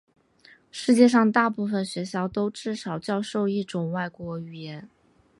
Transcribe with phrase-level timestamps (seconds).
[0.71, 4.89] 世界上大部分学校都至少教授一种外国语言。